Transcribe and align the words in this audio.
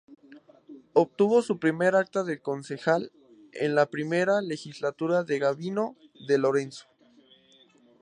Obtuvo 0.93 1.43
su 1.43 1.59
primer 1.59 1.93
acta 1.95 2.23
de 2.23 2.41
concejal 2.41 3.11
en 3.51 3.75
la 3.75 3.85
primera 3.85 4.41
legislatura 4.41 5.23
de 5.23 5.37
Gabino 5.37 5.95
De 6.27 6.39
Lorenzo. 6.39 6.87